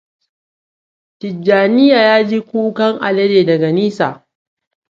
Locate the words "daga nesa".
3.49-4.07